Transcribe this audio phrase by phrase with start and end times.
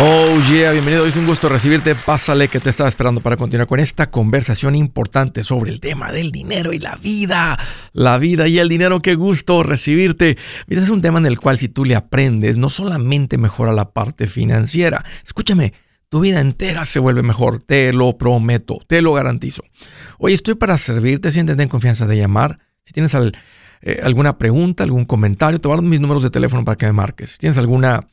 [0.00, 1.06] Oh yeah, bienvenido.
[1.06, 1.94] Es un gusto recibirte.
[1.94, 6.32] Pásale que te estaba esperando para continuar con esta conversación importante sobre el tema del
[6.32, 7.56] dinero y la vida.
[7.92, 10.36] La vida y el dinero, qué gusto recibirte.
[10.66, 13.92] Mira, es un tema en el cual si tú le aprendes, no solamente mejora la
[13.92, 15.04] parte financiera.
[15.24, 15.74] Escúchame,
[16.08, 17.62] tu vida entera se vuelve mejor.
[17.62, 19.62] Te lo prometo, te lo garantizo.
[20.18, 21.30] Oye, estoy para servirte.
[21.30, 22.58] Siéntete en confianza de llamar.
[22.82, 26.64] Si tienes eh, alguna pregunta, algún comentario, te voy a dar mis números de teléfono
[26.64, 27.30] para que me marques.
[27.30, 28.08] Si tienes alguna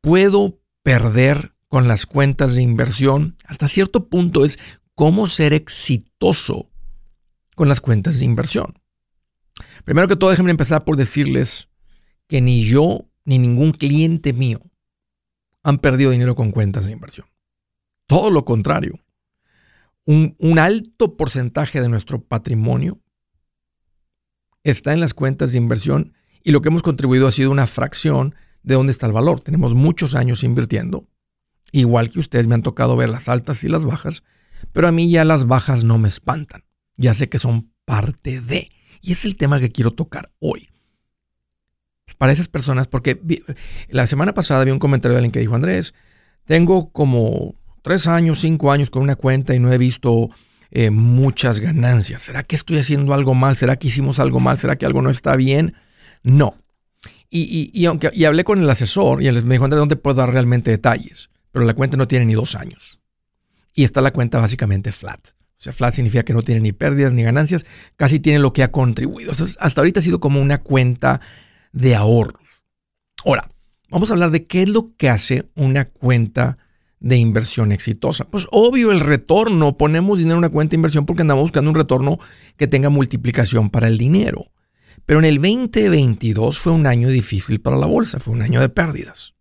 [0.00, 3.36] ¿puedo perder con las cuentas de inversión?
[3.44, 4.58] Hasta cierto punto es
[4.96, 6.69] cómo ser exitoso
[7.54, 8.78] con las cuentas de inversión.
[9.84, 11.68] Primero que todo, déjenme empezar por decirles
[12.26, 14.60] que ni yo ni ningún cliente mío
[15.62, 17.26] han perdido dinero con cuentas de inversión.
[18.06, 18.98] Todo lo contrario.
[20.06, 22.98] Un, alto porcentaje de nuestro patrimonio
[24.64, 28.34] está en las cuentas de inversión y lo que hemos contribuido ha sido una fracción
[28.62, 29.40] de dónde está el valor.
[29.40, 31.06] Tenemos muchos años invirtiendo.
[31.70, 34.24] Igual que ustedes me han tocado ver las altas y las bajas,
[34.72, 36.64] pero a mí ya las bajas no me espantan.
[37.00, 38.70] Ya sé que son parte de.
[39.00, 40.68] Y es el tema que quiero tocar hoy.
[42.18, 43.18] Para esas personas, porque
[43.88, 45.94] la semana pasada vi un comentario de alguien que dijo, Andrés,
[46.44, 50.28] tengo como tres años, cinco años con una cuenta y no he visto
[50.70, 52.22] eh, muchas ganancias.
[52.22, 53.56] ¿Será que estoy haciendo algo mal?
[53.56, 54.58] ¿Será que hicimos algo mal?
[54.58, 55.74] ¿Será que algo no está bien?
[56.22, 56.56] No.
[57.30, 59.96] Y, y, aunque, y hablé con el asesor y él me dijo, Andrés, no te
[59.96, 62.98] puedo dar realmente detalles, pero la cuenta no tiene ni dos años
[63.72, 65.28] y está la cuenta básicamente flat.
[65.60, 67.66] O sea, flat significa que no tiene ni pérdidas ni ganancias,
[67.96, 69.32] casi tiene lo que ha contribuido.
[69.32, 71.20] hasta ahorita ha sido como una cuenta
[71.72, 72.42] de ahorros.
[73.26, 73.50] Ahora,
[73.90, 76.56] vamos a hablar de qué es lo que hace una cuenta
[76.98, 78.24] de inversión exitosa.
[78.24, 81.76] Pues obvio el retorno, ponemos dinero en una cuenta de inversión porque andamos buscando un
[81.76, 82.18] retorno
[82.56, 84.46] que tenga multiplicación para el dinero.
[85.04, 88.70] Pero en el 2022 fue un año difícil para la bolsa, fue un año de
[88.70, 89.34] pérdidas.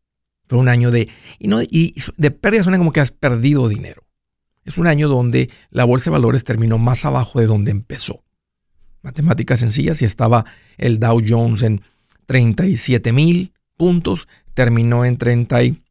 [0.47, 1.07] Fue un año de...
[1.37, 4.08] Y, no, y de pérdidas suena como que has perdido dinero.
[4.65, 8.23] Es un año donde la bolsa de valores terminó más abajo de donde empezó.
[9.01, 10.45] Matemáticas sencillas, y estaba
[10.77, 11.81] el Dow Jones en
[12.25, 15.81] 37 mil puntos, terminó en 33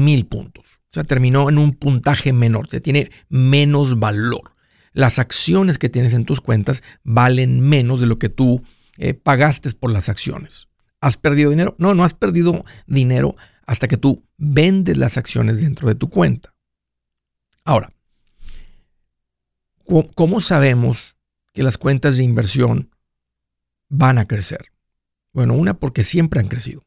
[0.00, 0.64] mil puntos.
[0.90, 4.52] O sea, terminó en un puntaje menor, se tiene menos valor.
[4.92, 8.62] Las acciones que tienes en tus cuentas valen menos de lo que tú
[8.96, 10.68] eh, pagaste por las acciones.
[11.02, 11.74] ¿Has perdido dinero?
[11.78, 13.36] No, no has perdido dinero
[13.66, 16.54] hasta que tú vendes las acciones dentro de tu cuenta.
[17.66, 17.92] Ahora,
[20.14, 21.16] ¿cómo sabemos
[21.52, 22.90] que las cuentas de inversión
[23.88, 24.66] van a crecer?
[25.32, 26.84] Bueno, una, porque siempre han crecido.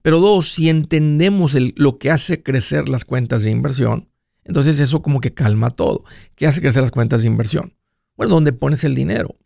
[0.00, 4.08] Pero dos, si entendemos lo que hace crecer las cuentas de inversión,
[4.44, 6.04] entonces eso como que calma todo.
[6.36, 7.74] ¿Qué hace crecer las cuentas de inversión?
[8.16, 9.36] Bueno, ¿dónde pones el dinero?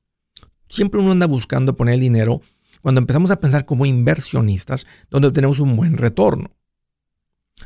[0.68, 2.42] Siempre uno anda buscando poner el dinero
[2.82, 6.57] cuando empezamos a pensar como inversionistas, donde obtenemos un buen retorno.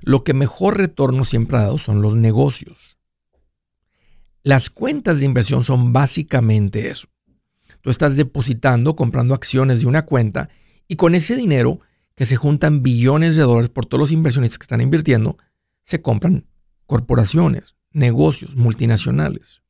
[0.02, 2.98] Lo que mejor retorno siempre ha dado son los negocios.
[4.42, 7.08] Las cuentas de inversión son básicamente eso.
[7.80, 10.48] Tú estás depositando, comprando acciones de una cuenta
[10.88, 11.80] y con ese dinero,
[12.14, 15.38] que se juntan billones de dólares por todos los inversionistas que están invirtiendo,
[15.82, 16.46] se compran
[16.86, 19.62] corporaciones, negocios multinacionales.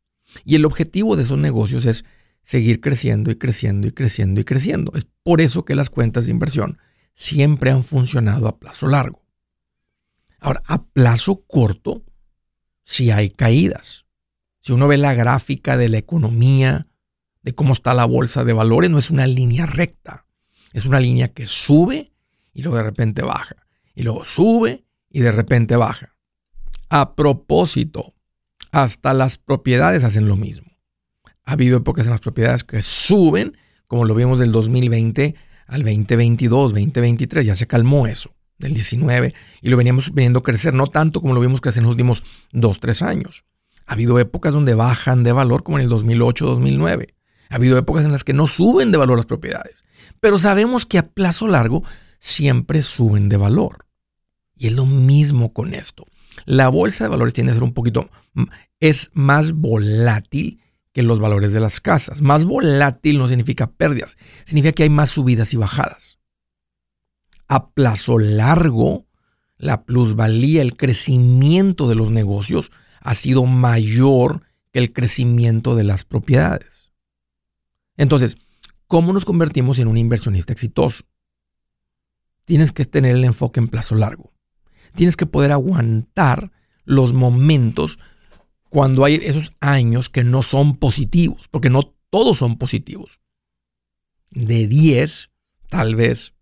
[0.45, 2.05] Y el objetivo de esos negocios es
[2.43, 4.93] seguir creciendo y creciendo y creciendo y creciendo.
[4.95, 6.79] Es por eso que las cuentas de inversión
[7.15, 9.22] siempre han funcionado a plazo largo.
[10.43, 12.03] Ahora, a plazo corto,
[12.83, 14.07] si hay caídas.
[14.59, 16.89] Si uno ve la gráfica de la economía,
[17.43, 20.27] de cómo está la bolsa de valores, no es una línea recta.
[20.73, 22.13] Es una línea que sube
[22.53, 23.55] y luego de repente baja.
[23.95, 26.17] Y luego sube y de repente baja.
[26.89, 28.15] A propósito,
[28.73, 30.73] hasta las propiedades hacen lo mismo.
[31.45, 33.57] Ha habido épocas en las propiedades que suben,
[33.87, 35.37] como lo vimos del 2020
[35.69, 40.87] al 2022, 2023, ya se calmó eso del 19 y lo veníamos viendo crecer, no
[40.87, 42.23] tanto como lo vimos crecer en los últimos
[42.53, 43.45] 2, 3 años.
[43.87, 47.15] Ha habido épocas donde bajan de valor como en el 2008, 2009.
[47.51, 49.85] Ha habido épocas en las que no suben de valor las propiedades,
[50.21, 51.83] pero sabemos que a plazo largo
[52.19, 53.87] siempre suben de valor.
[54.57, 56.07] Y es lo mismo con esto.
[56.47, 58.09] La bolsa de valores tiende a ser un poquito,
[58.81, 60.61] es más volátil
[60.93, 62.23] que los valores de las casas.
[62.23, 66.12] Más volátil no significa pérdidas, significa que hay más subidas y bajadas.
[67.53, 69.05] A plazo largo,
[69.59, 72.71] la plusvalía, el crecimiento de los negocios
[73.03, 74.41] ha sido mayor
[74.71, 76.95] que el crecimiento de las propiedades.
[77.99, 78.39] Entonces,
[78.87, 81.05] ¿cómo nos convertimos en un inversionista exitoso?
[82.47, 84.33] Tienes que tener el enfoque en plazo largo.
[84.95, 86.53] Tienes que poder aguantar
[86.87, 87.99] los momentos
[88.71, 93.21] cuando hay esos años que no son positivos, porque no todos son positivos.
[94.31, 95.29] De 10,
[95.69, 96.33] tal vez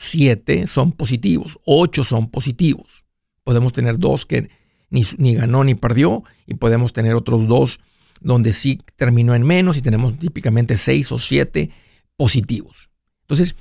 [0.00, 3.04] 7 son positivos, 8 son positivos.
[3.42, 4.48] Podemos tener dos que
[4.90, 7.80] ni, ganó ni perdió y podemos tener otros dos
[8.20, 11.70] donde sí terminó en menos y tenemos típicamente 6 o 7
[12.16, 12.90] positivos.
[13.22, 13.56] Entonces,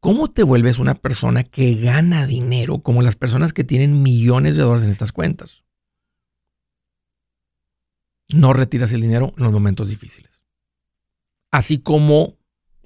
[0.00, 4.62] ¿cómo te vuelves una persona que gana dinero como las personas que tienen millones de
[4.62, 5.64] dólares en estas cuentas?
[8.28, 10.44] no retiras el dinero en los momentos difíciles.
[11.50, 12.36] Así como,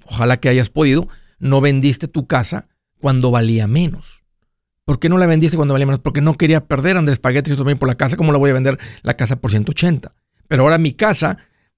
[0.05, 1.07] ojalá que hayas podido,
[1.39, 2.69] no vendiste tu casa
[3.03, 4.23] cuando valía menos.
[4.85, 5.99] ¿Por qué no la vendiste cuando valía menos?
[5.99, 8.15] Porque no quería perder Andrés Paguetti por la casa.
[8.15, 10.15] ¿Cómo la voy a vender la casa por 180?
[10.47, 11.37] Pero ahora mi casa,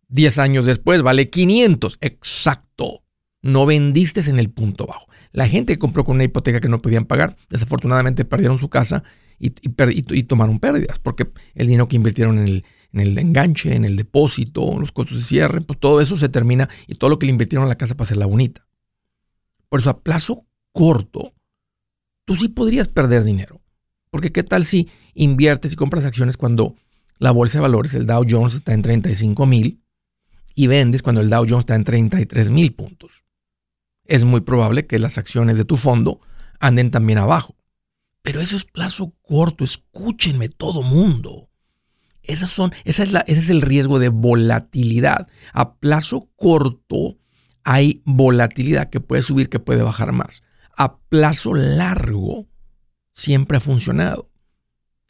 [0.10, 1.98] 10 años después, vale 500.
[2.02, 3.02] Exacto.
[3.42, 5.08] No vendiste en el punto bajo.
[5.32, 9.02] La gente que compró con una hipoteca que no podían pagar, desafortunadamente perdieron su casa
[9.40, 9.50] y,
[10.28, 14.78] tomaron pérdidas porque el dinero que invirtieron en el, en el enganche, en el depósito,
[14.80, 17.66] los costos de cierre, pues todo eso se termina y todo lo que le invirtieron
[17.66, 18.68] a la casa para hacerla bonita.
[19.70, 20.46] Por eso a plazo
[20.76, 21.34] corto,
[22.26, 23.62] tú sí podrías perder dinero.
[24.12, 26.76] Porque qué tal si inviertes y compras acciones cuando
[27.18, 29.82] la bolsa de valores, el Dow Jones está en 35 mil
[30.54, 33.24] y vendes cuando el Dow Jones está en 33 mil puntos.
[34.04, 36.20] Es muy probable que las acciones de tu fondo
[36.60, 37.56] anden también abajo.
[38.22, 41.50] Pero eso es plazo corto, escúchenme todo mundo.
[42.22, 45.30] Esas son, esa es la, ese es el riesgo de volatilidad.
[45.54, 47.18] A plazo corto
[47.64, 50.42] hay volatilidad que puede subir, que puede bajar más.
[50.78, 52.48] A plazo largo
[53.14, 54.30] siempre ha funcionado.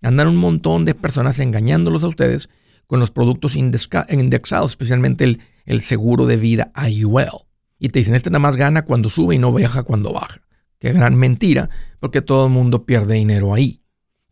[0.01, 2.49] Andan un montón de personas engañándolos a ustedes
[2.87, 7.45] con los productos indexados, especialmente el, el seguro de vida IUL.
[7.79, 10.41] Y te dicen, este nada más gana cuando sube y no baja cuando baja.
[10.79, 11.69] Qué gran mentira,
[11.99, 13.81] porque todo el mundo pierde dinero ahí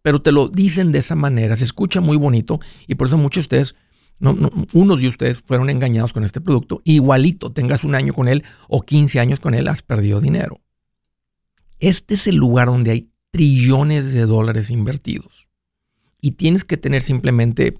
[0.04, 3.48] pero te lo dicen de esa manera, se escucha muy bonito y por eso muchos
[3.48, 3.76] de ustedes,
[4.20, 4.38] no,
[4.74, 6.82] unos de ustedes fueron engañados con este producto.
[6.84, 10.60] Igualito, tengas un año con él o 15 años con él, has perdido dinero.
[11.84, 15.50] Este es el lugar donde hay trillones de dólares invertidos.
[16.22, 17.78] Y tienes que tener simplemente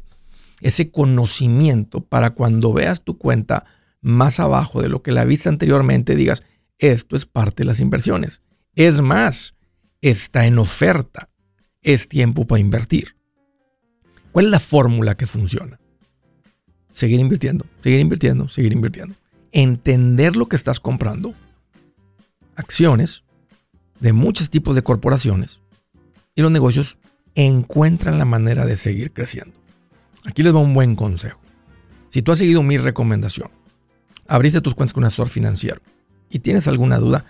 [0.60, 3.64] ese conocimiento para cuando veas tu cuenta
[4.02, 6.44] más abajo de lo que la viste anteriormente, digas,
[6.80, 8.42] esto es parte de las inversiones.
[8.76, 9.56] Es más,
[10.02, 11.30] está en oferta
[11.82, 13.16] es tiempo para invertir.
[14.34, 15.80] ¿Cuál es la fórmula que funciona?
[16.92, 19.16] Seguir invirtiendo, seguir invirtiendo, seguir invirtiendo.
[19.54, 21.34] Entender lo que estás comprando.
[22.58, 23.23] Acciones
[24.04, 25.62] de muchos tipos de corporaciones.
[26.36, 26.98] Y los negocios
[27.36, 29.56] encuentran la manera de seguir creciendo.
[30.26, 31.40] Aquí les va un buen consejo.
[32.10, 33.50] Si tú has seguido mi recomendación,
[34.28, 35.82] abriste tus cuentas con un asesor financiero
[36.30, 37.24] y tienes alguna duda,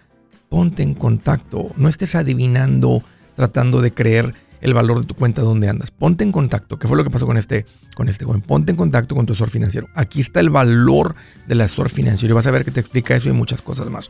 [0.50, 1.72] ponte en contacto.
[1.78, 3.04] No estés adivinando,
[3.36, 5.92] tratando de creer el valor de tu cuenta donde andas.
[5.92, 8.42] Ponte en contacto, ¿qué fue lo que pasó con este, con este joven?
[8.42, 9.90] Ponte en contacto con tu asesor financiero.
[9.94, 11.14] Aquí está el valor
[11.48, 14.10] del asesor financiero y vas a ver que te explica eso y muchas cosas más.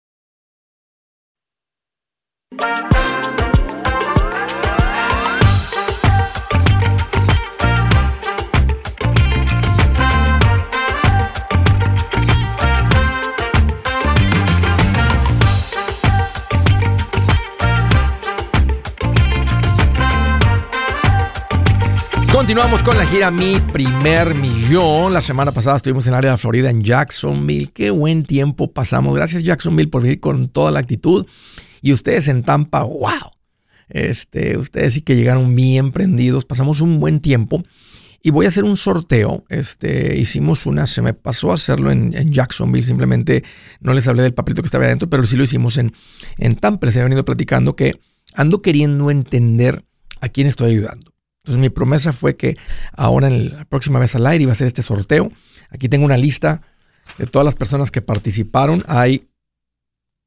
[22.41, 25.13] Continuamos con la gira Mi Primer Millón.
[25.13, 27.69] La semana pasada estuvimos en el área de Florida, en Jacksonville.
[27.71, 29.13] Qué buen tiempo pasamos.
[29.13, 31.27] Gracias Jacksonville por venir con toda la actitud.
[31.83, 33.31] Y ustedes en Tampa, wow.
[33.89, 36.45] Este, ustedes sí que llegaron bien prendidos.
[36.45, 37.63] Pasamos un buen tiempo.
[38.23, 39.45] Y voy a hacer un sorteo.
[39.47, 42.87] Este, hicimos una, se me pasó a hacerlo en, Jacksonville.
[42.87, 43.43] Simplemente
[43.81, 45.93] no les hablé del papelito que estaba adentro, pero sí lo hicimos en,
[46.39, 46.87] en Tampa.
[46.87, 47.93] Les he venido platicando que
[48.33, 49.85] ando queriendo entender
[50.21, 51.10] a quién estoy ayudando.
[51.43, 52.55] Entonces mi promesa fue que
[52.93, 55.31] ahora en la próxima vez al aire iba a hacer este sorteo.
[55.69, 56.61] Aquí tengo una lista
[57.17, 58.83] de todas las personas que participaron.
[58.87, 59.27] Hay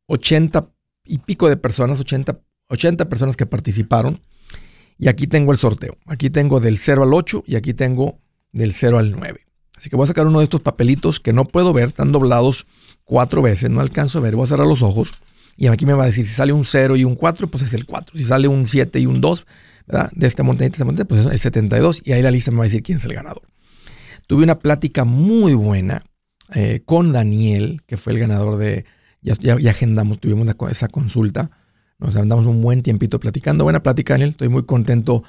[0.06, 0.68] 80
[1.04, 4.20] y pico de personas, 80, 80 personas que participaron.
[4.98, 5.96] Y aquí tengo el sorteo.
[6.06, 8.18] Aquí tengo del 0 al 8 y aquí tengo
[8.52, 9.40] del 0 al 9.
[9.76, 12.66] Así que voy a sacar uno de estos papelitos que no puedo ver, están doblados
[13.04, 14.36] cuatro veces, no alcanzo a ver.
[14.36, 15.12] Voy a cerrar los ojos
[15.56, 17.74] y aquí me va a decir si sale un 0 y un 4, pues es
[17.74, 18.16] el 4.
[18.16, 19.46] Si sale un 7 y un 2,
[19.86, 22.66] de este montaña, este montaña, pues el 72 y ahí la lista me va a
[22.66, 23.42] decir quién es el ganador.
[24.26, 26.04] Tuve una plática muy buena
[26.54, 28.86] eh, con Daniel, que fue el ganador de,
[29.20, 31.50] ya, ya, agendamos, tuvimos esa consulta,
[31.98, 35.22] nos andamos un buen tiempito platicando, buena plática Daniel, estoy muy contento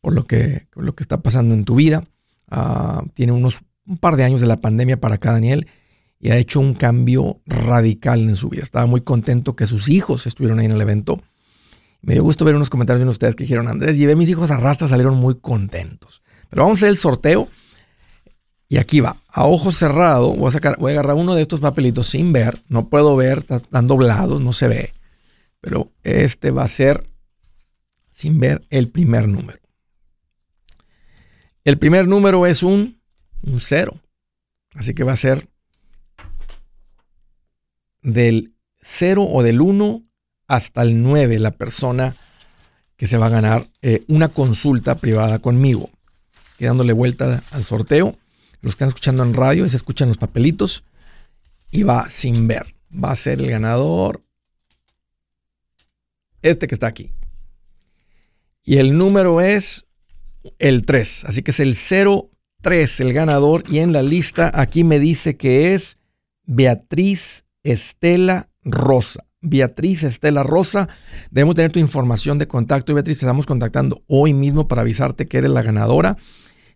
[0.00, 2.04] por lo que, lo que está pasando en tu vida.
[2.48, 5.66] Ah, tiene unos un par de años de la pandemia para acá Daniel
[6.18, 8.62] y ha hecho un cambio radical en su vida.
[8.62, 11.22] Estaba muy contento que sus hijos estuvieron ahí en el evento
[12.02, 14.50] me dio gusto ver unos comentarios de ustedes que dijeron, Andrés, llevé a mis hijos
[14.50, 16.22] a salieron muy contentos.
[16.48, 17.48] Pero vamos a hacer el sorteo.
[18.68, 21.60] Y aquí va, a ojo cerrado, voy a, sacar, voy a agarrar uno de estos
[21.60, 22.60] papelitos sin ver.
[22.68, 24.92] No puedo ver, están doblados, no se ve.
[25.60, 27.08] Pero este va a ser
[28.10, 29.60] sin ver el primer número.
[31.64, 33.00] El primer número es un,
[33.42, 34.00] un cero.
[34.74, 35.48] Así que va a ser
[38.02, 40.05] del 0 o del 1
[40.48, 42.14] hasta el 9 la persona
[42.96, 45.90] que se va a ganar eh, una consulta privada conmigo.
[46.58, 48.16] Quedándole vuelta al sorteo.
[48.62, 50.84] Los que están escuchando en radio se escuchan los papelitos
[51.70, 52.74] y va sin ver.
[52.92, 54.22] Va a ser el ganador
[56.42, 57.12] este que está aquí.
[58.64, 59.84] Y el número es
[60.58, 61.24] el 3.
[61.26, 63.62] Así que es el 03 el ganador.
[63.68, 65.98] Y en la lista aquí me dice que es
[66.44, 69.26] Beatriz Estela Rosa.
[69.48, 70.88] Beatriz Estela Rosa.
[71.30, 72.94] Debemos tener tu información de contacto.
[72.94, 76.16] Beatriz, te estamos contactando hoy mismo para avisarte que eres la ganadora.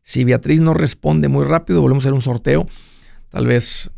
[0.02, 2.66] Si Beatriz no responde muy rápido, volvemos a hacer un sorteo.
[3.28, 3.90] Tal vez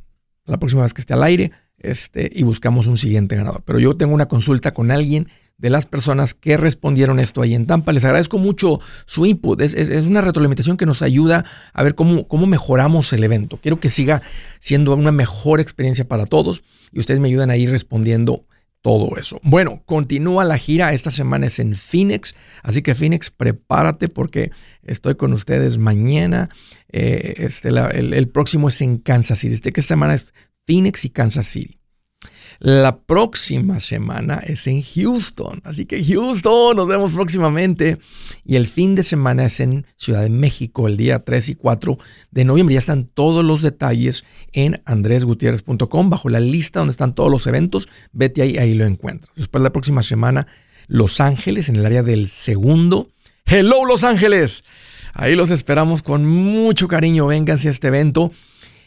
[0.46, 3.62] la próxima vez que esté al aire este, y buscamos un siguiente ganador.
[3.64, 7.66] Pero yo tengo una consulta con alguien de las personas que respondieron esto ahí en
[7.66, 7.92] Tampa.
[7.92, 9.60] Les agradezco mucho su input.
[9.60, 9.74] Es,
[10.06, 13.58] una retroalimentación que nos ayuda a ver cómo, cómo mejoramos el evento.
[13.62, 14.22] Quiero que siga
[14.58, 18.44] siendo una mejor experiencia para todos y ustedes me ayudan a ir respondiendo
[18.82, 19.40] todo eso.
[19.42, 20.92] Bueno, continúa la gira.
[20.92, 22.34] Esta semana es en Phoenix.
[22.62, 24.50] Así que Phoenix, prepárate porque
[24.82, 26.50] estoy con ustedes mañana.
[26.90, 29.54] Eh, este, el, próximo es en Kansas City.
[29.54, 30.26] Este esta semana es
[30.66, 31.78] Phoenix y Kansas City.
[32.64, 35.60] La próxima semana es en Houston.
[35.64, 37.98] Así que Houston, nos vemos próximamente.
[38.44, 41.98] Y el fin de semana es en Ciudad de México, el día 3 y 4
[42.30, 42.74] de noviembre.
[42.74, 47.88] Ya están todos los detalles en andresgutierrez.com, bajo la lista donde están todos los eventos.
[48.12, 49.34] Vete ahí, ahí lo encuentras.
[49.34, 50.46] Después la próxima semana,
[50.86, 53.08] Los Ángeles, en el área del segundo.
[53.44, 54.62] Hello, Los Ángeles.
[55.14, 57.26] Ahí los esperamos con mucho cariño.
[57.26, 58.30] Vénganse a este evento.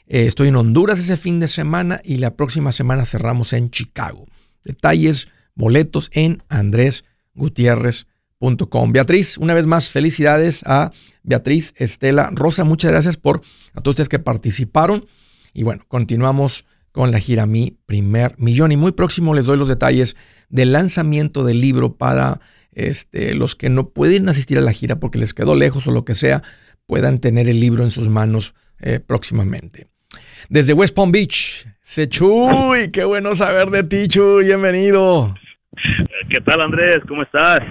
[0.07, 4.27] Eh, estoy en Honduras ese fin de semana y la próxima semana cerramos en Chicago.
[4.63, 8.91] Detalles, boletos en andresgutierrez.com.
[8.91, 10.91] Beatriz, una vez más, felicidades a
[11.23, 12.63] Beatriz Estela Rosa.
[12.63, 13.41] Muchas gracias por
[13.73, 15.07] a todos ustedes que participaron.
[15.53, 18.71] Y bueno, continuamos con la gira Mi Primer Millón.
[18.71, 20.15] Y muy próximo les doy los detalles
[20.49, 22.39] del lanzamiento del libro para
[22.71, 26.05] este, los que no pueden asistir a la gira porque les quedó lejos o lo
[26.05, 26.43] que sea,
[26.85, 29.87] puedan tener el libro en sus manos eh, próximamente.
[30.49, 35.33] Desde West Palm Beach, Sechuy, qué bueno saber de ti, Chuy, bienvenido.
[36.29, 37.01] ¿Qué tal, Andrés?
[37.07, 37.63] ¿Cómo estás?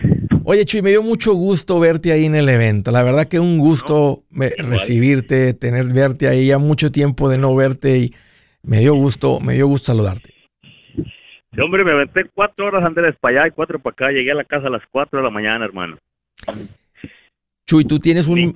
[0.45, 2.91] Oye, Chuy, me dio mucho gusto verte ahí en el evento.
[2.91, 4.25] La verdad que un gusto
[4.59, 8.15] recibirte, tener verte ahí ya mucho tiempo de no verte y
[8.63, 10.35] me dio gusto, me dio gusto saludarte.
[10.95, 14.11] Sí, hombre, me aventé cuatro horas Andrés para allá y cuatro para acá.
[14.11, 15.97] Llegué a la casa a las cuatro de la mañana, hermano.
[17.67, 18.53] Chuy, tú tienes un...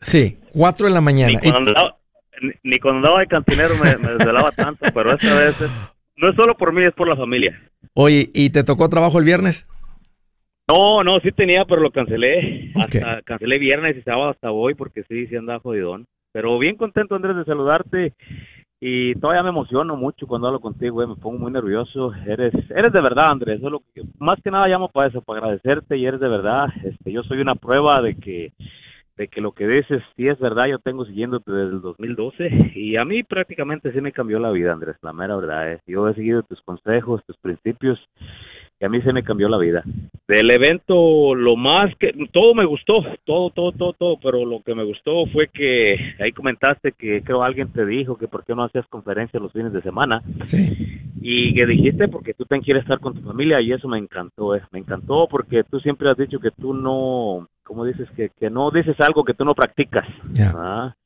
[0.00, 1.40] Sí, cuatro de la mañana.
[2.62, 5.56] Ni cuando, andaba, de cantinero me, desvelaba tanto, pero esta vez
[6.16, 7.60] no es solo por mí, es por la familia.
[7.94, 9.66] Oye, ¿y te tocó trabajo el viernes?
[10.68, 12.72] No, no, sí tenía, pero lo cancelé.
[12.74, 16.06] Hasta cancelé viernes y sábado hasta hoy porque sí, sí andaba jodidón.
[16.32, 18.14] Pero bien contento, Andrés, de saludarte
[18.84, 22.12] y todavía me emociono mucho cuando hablo contigo, me pongo muy nervioso.
[22.26, 23.60] Eres eres de verdad, Andrés.
[24.18, 26.66] Más que nada llamo para eso, para agradecerte y eres de verdad.
[26.82, 28.52] Este, yo soy una prueba de que
[29.16, 30.66] de que lo que dices sí es verdad.
[30.66, 34.72] Yo tengo siguiéndote desde el 2012 y a mí prácticamente sí me cambió la vida,
[34.72, 34.96] Andrés.
[35.02, 35.80] La mera verdad es.
[35.86, 37.98] Yo he seguido tus consejos, tus principios
[38.84, 39.82] a mí se me cambió la vida.
[40.28, 44.74] Del evento, lo más que, todo me gustó, todo, todo, todo, todo, pero lo que
[44.74, 48.64] me gustó fue que ahí comentaste que creo alguien te dijo que por qué no
[48.64, 50.22] hacías conferencias los fines de semana.
[50.46, 51.00] Sí.
[51.20, 54.56] Y que dijiste porque tú también quieres estar con tu familia y eso me encantó,
[54.56, 54.62] eh.
[54.72, 58.08] me encantó porque tú siempre has dicho que tú no, ¿cómo dices?
[58.16, 60.06] Que, que no dices algo que tú no practicas.
[60.32, 60.96] Ya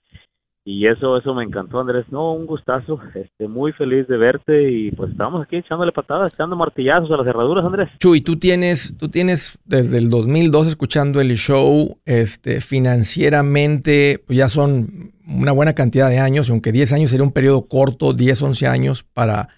[0.68, 2.06] y eso eso me encantó Andrés.
[2.10, 6.56] No un gustazo este muy feliz de verte y pues estamos aquí echándole patadas echando
[6.56, 7.88] martillazos a las cerraduras Andrés.
[8.00, 14.48] Chuy tú tienes tú tienes desde el 2002 escuchando el show este financieramente pues ya
[14.48, 18.66] son una buena cantidad de años aunque 10 años sería un periodo corto 10 11
[18.66, 19.48] años para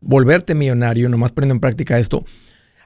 [0.00, 2.24] volverte millonario nomás poniendo en práctica esto.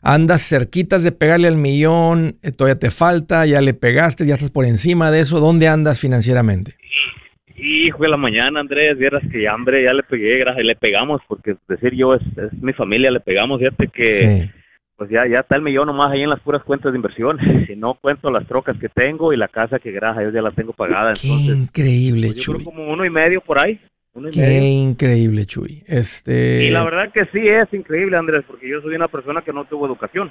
[0.03, 4.51] Andas cerquitas de pegarle al millón eh, todavía te falta ya le pegaste ya estás
[4.51, 5.41] por encima de eso.
[5.41, 6.80] Dónde andas financieramente
[7.57, 11.57] Hijo de la mañana, Andrés, vieras que hambre, ya le pegué, gracias, le pegamos, porque
[11.69, 12.23] decir yo es,
[12.61, 14.51] mi familia, le pegamos, fíjate que
[15.01, 17.75] pues ya, ya está el millón nomás ahí en las puras cuentas de inversión, si
[17.75, 20.75] no cuento las trocas que tengo y la casa que gracias yo ya la tengo
[20.75, 21.15] pagada.
[21.15, 23.81] Qué increíble, pues, yo Creo como uno y medio por ahí.
[24.33, 25.83] Qué increíble, Chuy.
[25.87, 26.65] Este...
[26.65, 29.65] Y la verdad que sí es increíble, Andrés, porque yo soy una persona que no
[29.65, 30.31] tuvo educación.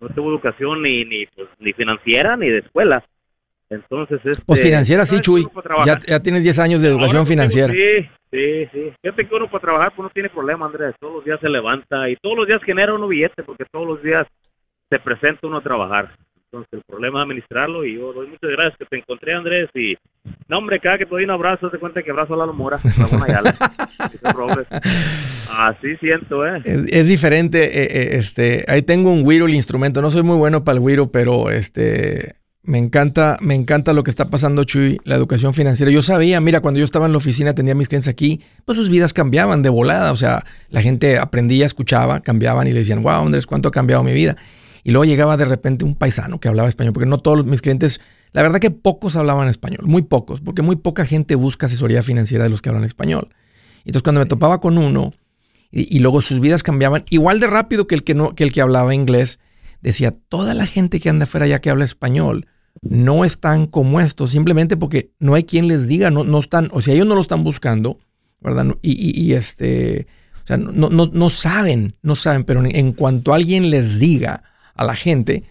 [0.00, 3.04] No tuvo educación ni, ni, pues, ni financiera ni de escuela.
[3.70, 5.46] Entonces, este, pues financiera sí, Chuy.
[5.84, 7.72] Ya, ya, tienes 10 años de educación financiera.
[7.72, 8.92] sí, sí, sí.
[9.02, 10.94] Fíjate que uno para trabajar pues no tiene problema, Andrés.
[10.98, 14.02] Todos los días se levanta y todos los días genera uno billete porque todos los
[14.02, 14.26] días
[14.88, 16.14] se presenta uno a trabajar.
[16.50, 19.68] Entonces el problema es administrarlo y yo doy muchas gracias que te encontré, Andrés.
[19.74, 19.96] Y
[20.48, 22.78] no, hombre, cada que te doy un abrazo, te cuenta que abrazo a Lalo Mora,
[25.58, 26.60] Así siento, ¿eh?
[26.64, 27.64] Es, diferente.
[27.64, 30.00] Eh, eh, este, ahí tengo un Wiro, el instrumento.
[30.00, 32.36] No soy muy bueno para el Wiro, pero este
[32.68, 35.90] me encanta, me encanta lo que está pasando, Chuy, la educación financiera.
[35.90, 38.76] Yo sabía, mira, cuando yo estaba en la oficina, atendía a mis clientes aquí, pues
[38.76, 40.12] sus vidas cambiaban de volada.
[40.12, 44.02] O sea, la gente aprendía, escuchaba, cambiaban y le decían, wow, Andrés, ¿cuánto ha cambiado
[44.04, 44.36] mi vida?
[44.84, 48.02] Y luego llegaba de repente un paisano que hablaba español, porque no todos mis clientes,
[48.32, 52.44] la verdad que pocos hablaban español, muy pocos, porque muy poca gente busca asesoría financiera
[52.44, 53.30] de los que hablan español.
[53.86, 55.14] Entonces, cuando me topaba con uno
[55.70, 58.60] y, luego sus vidas cambiaban igual de rápido que el que, no, que el que
[58.60, 59.38] hablaba inglés,
[59.80, 62.46] decía, toda la gente que anda afuera ya que habla español,
[62.82, 66.82] no están como estos, simplemente porque no hay quien les diga, no, no están, o
[66.82, 67.98] sea, ellos no lo están buscando,
[68.40, 68.66] ¿verdad?
[68.82, 70.06] Y, este,
[70.42, 74.84] o sea, no, no, no, saben, no saben, pero en, cuanto alguien les diga a
[74.84, 75.44] la gente,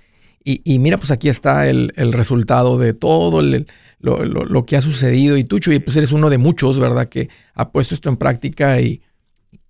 [0.49, 5.59] y, mira, pues aquí está el, resultado de todo lo, que ha sucedido, y tú,
[5.69, 7.09] y pues eres uno de muchos, ¿verdad?
[7.09, 9.01] Que ha puesto esto en práctica y,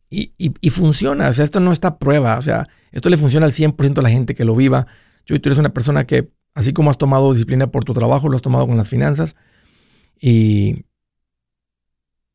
[0.10, 3.98] y, funciona, o sea, esto no está prueba, o sea, esto le funciona al 100%
[3.98, 4.86] a la gente que lo viva.
[5.26, 8.36] Chuy, tú eres una persona que Así como has tomado disciplina por tu trabajo, lo
[8.36, 9.36] has tomado con las finanzas.
[10.20, 10.86] Y,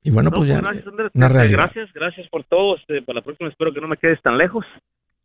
[0.04, 0.60] y bueno, pues ya.
[0.60, 1.58] Gracias, una realidad.
[1.58, 2.76] Gracias, gracias por todo.
[2.76, 4.64] Este, para la próxima espero que no me quedes tan lejos.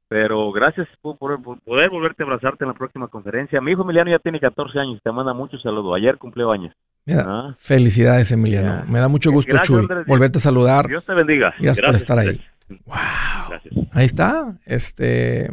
[0.07, 3.61] Pero gracias por, poder volverte a abrazarte en la próxima conferencia.
[3.61, 5.95] Mi hijo Emiliano ya tiene 14 años, te manda muchos saludos.
[5.95, 6.73] Ayer cumplió años.
[7.07, 7.53] Ah.
[7.59, 8.83] Felicidades, Emiliano.
[8.87, 10.87] Me da mucho gusto, Chuy, volverte a saludar.
[10.87, 11.53] Dios te bendiga.
[11.59, 12.41] Gracias, por estar ahí.
[12.85, 13.85] Wow.
[13.91, 14.57] Ahí está.
[14.65, 15.51] Este,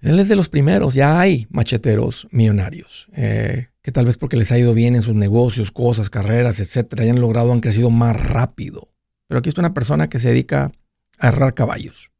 [0.00, 4.50] él es de los primeros, ya hay macheteros millonarios, eh, que tal vez porque les
[4.50, 8.92] ha ido bien en sus negocios, cosas, carreras, etcétera, han logrado, han crecido más rápido.
[9.26, 10.72] Pero aquí está una persona que se dedica
[11.18, 12.10] a errar caballos.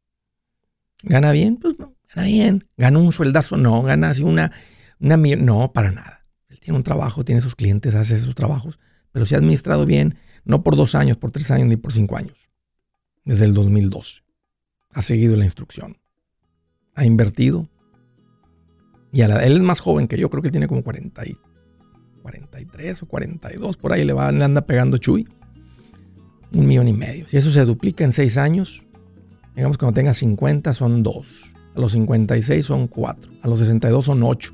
[1.03, 1.57] ¿Gana bien?
[1.57, 2.67] Pues no, gana bien.
[2.77, 3.57] ¿Gana un sueldazo?
[3.57, 4.51] No, gana así una,
[4.99, 6.25] una No, para nada.
[6.49, 8.79] Él tiene un trabajo, tiene sus clientes, hace sus trabajos,
[9.11, 12.17] pero si ha administrado bien, No por dos años, por tres años, ni por cinco
[12.17, 12.49] años.
[13.25, 14.21] Desde el 2012.
[14.89, 16.00] Ha seguido la instrucción.
[16.95, 17.69] Ha invertido.
[19.11, 21.37] Y a la, él es más joven que yo, creo que tiene como 40 y,
[22.21, 25.27] 43 o 42, por ahí le, va, le anda pegando Chuy.
[26.53, 27.27] Un millón y medio.
[27.27, 28.83] Si eso se duplica en seis años,
[29.55, 31.51] digamos cuando tenga 50 son dos.
[31.75, 33.31] A los 56 son cuatro.
[33.41, 34.53] A los 62 son ocho.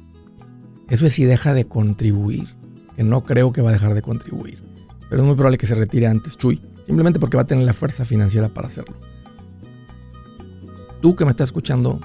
[0.89, 2.47] Eso es si deja de contribuir,
[2.95, 4.61] que no creo que va a dejar de contribuir.
[5.09, 7.73] Pero es muy probable que se retire antes, Chuy, simplemente porque va a tener la
[7.73, 8.95] fuerza financiera para hacerlo.
[11.01, 11.99] Tú que me estás escuchando,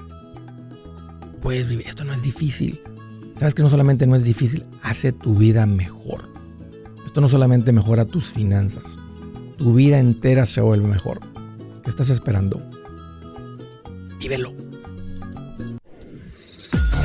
[1.43, 1.85] puedes vivir.
[1.85, 2.81] Esto no es difícil.
[3.37, 6.29] Sabes que no solamente no es difícil, hace tu vida mejor.
[7.05, 8.97] Esto no solamente mejora tus finanzas,
[9.57, 11.19] tu vida entera se vuelve mejor.
[11.83, 12.61] ¿Qué estás esperando?
[14.19, 14.53] Vívelo.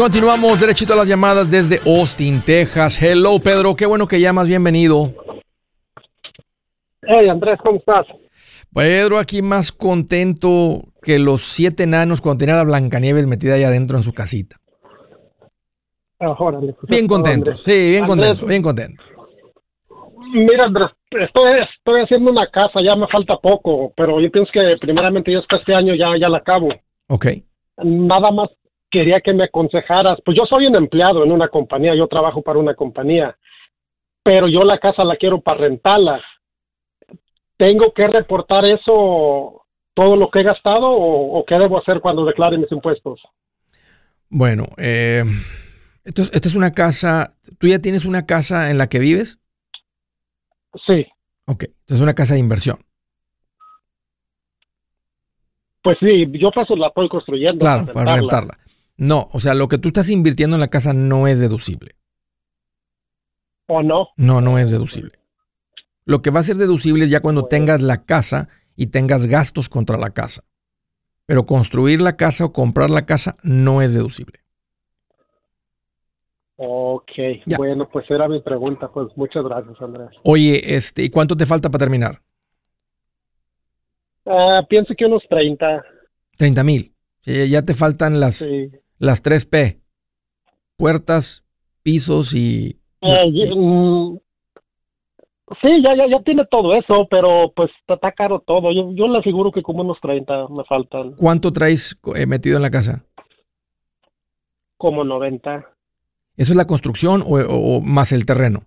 [0.00, 3.02] Continuamos derechito a las llamadas desde Austin, Texas.
[3.02, 5.12] Hello, Pedro, qué bueno que llamas, bienvenido.
[7.02, 8.06] Hey, Andrés, ¿cómo estás?
[8.74, 13.98] Pedro, aquí más contento que los siete enanos cuando tenía la Blancanieves metida ahí adentro
[13.98, 14.56] en su casita.
[16.18, 17.62] Ah, órale, pues, Bien contento, Andrés.
[17.62, 19.04] sí, bien Andrés, contento, bien contento.
[20.32, 24.78] Mira, Andrés, estoy, estoy haciendo una casa, ya me falta poco, pero yo pienso que
[24.80, 26.70] primeramente yo es que este año ya, ya la acabo.
[27.08, 27.26] Ok,
[27.82, 28.50] Nada más
[28.90, 30.18] quería que me aconsejaras.
[30.24, 33.36] Pues yo soy un empleado en una compañía, yo trabajo para una compañía,
[34.22, 36.20] pero yo la casa la quiero para rentarla.
[37.56, 39.62] ¿Tengo que reportar eso,
[39.94, 43.20] todo lo que he gastado, o, o qué debo hacer cuando declare mis impuestos?
[44.32, 45.24] bueno, eh,
[46.04, 49.40] esto, esta es una casa, ¿tú ya tienes una casa en la que vives?
[50.86, 51.04] Sí,
[51.46, 52.78] Ok, entonces es una casa de inversión.
[55.82, 57.58] pues sí, yo paso la estoy construyendo.
[57.58, 58.58] Claro, para rentarla.
[59.00, 61.96] No, o sea, lo que tú estás invirtiendo en la casa no es deducible.
[63.66, 64.08] ¿O no?
[64.18, 65.12] No, no es deducible.
[66.04, 69.70] Lo que va a ser deducible es ya cuando tengas la casa y tengas gastos
[69.70, 70.44] contra la casa.
[71.24, 74.40] Pero construir la casa o comprar la casa no es deducible.
[76.56, 77.10] Ok,
[77.46, 77.56] Ya.
[77.56, 78.88] bueno, pues era mi pregunta.
[78.92, 80.10] Pues muchas gracias, Andrés.
[80.24, 82.20] Oye, este, ¿y cuánto te falta para terminar?
[84.26, 85.82] Ah, pienso que unos 30.
[86.36, 86.94] 30 mil.
[87.24, 88.70] Ya te faltan las, Sí.
[89.00, 89.80] Las 3P.
[90.76, 91.44] Puertas,
[91.82, 92.78] pisos y...
[93.00, 94.18] Eh, y- y- mm,
[95.60, 98.72] sí, ya, ya, ya tiene todo eso, pero pues está, caro todo.
[98.72, 102.62] Yo, yo le aseguro que como unos 30 me faltan, ¿Cuánto traes eh, metido en
[102.62, 103.04] la casa?
[104.76, 105.66] como 90.
[106.38, 108.64] ¿Eso es la construcción o, o- o más el terreno?